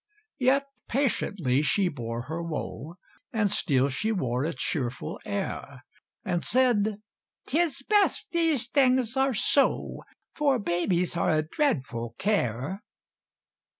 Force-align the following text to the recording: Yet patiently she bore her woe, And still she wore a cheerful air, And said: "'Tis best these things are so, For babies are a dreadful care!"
Yet 0.39 0.65
patiently 0.87 1.61
she 1.61 1.87
bore 1.87 2.23
her 2.23 2.41
woe, 2.41 2.95
And 3.31 3.51
still 3.51 3.87
she 3.89 4.11
wore 4.11 4.43
a 4.43 4.51
cheerful 4.51 5.19
air, 5.25 5.83
And 6.25 6.43
said: 6.43 7.03
"'Tis 7.45 7.83
best 7.87 8.31
these 8.31 8.65
things 8.67 9.15
are 9.15 9.35
so, 9.35 10.01
For 10.33 10.57
babies 10.57 11.15
are 11.15 11.29
a 11.29 11.43
dreadful 11.43 12.15
care!" 12.17 12.81